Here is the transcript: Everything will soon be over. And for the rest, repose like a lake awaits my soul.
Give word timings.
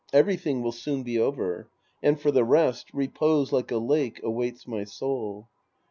Everything 0.11 0.63
will 0.63 0.71
soon 0.71 1.03
be 1.03 1.19
over. 1.19 1.69
And 2.01 2.19
for 2.19 2.31
the 2.31 2.43
rest, 2.43 2.91
repose 2.91 3.51
like 3.51 3.69
a 3.69 3.77
lake 3.77 4.19
awaits 4.23 4.65
my 4.65 4.83
soul. 4.83 5.47